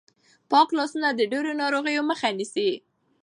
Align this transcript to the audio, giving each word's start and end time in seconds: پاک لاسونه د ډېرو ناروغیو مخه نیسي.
پاک 0.51 0.69
لاسونه 0.77 1.07
د 1.13 1.21
ډېرو 1.31 1.51
ناروغیو 1.61 2.03
مخه 2.09 2.27
نیسي. 2.37 2.69